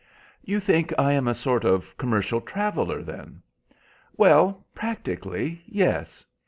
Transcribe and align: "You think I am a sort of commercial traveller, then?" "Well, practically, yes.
"You 0.41 0.59
think 0.59 0.91
I 0.97 1.11
am 1.13 1.27
a 1.27 1.35
sort 1.35 1.63
of 1.63 1.95
commercial 1.95 2.41
traveller, 2.41 3.03
then?" 3.03 3.43
"Well, 4.17 4.65
practically, 4.73 5.61
yes. 5.67 6.25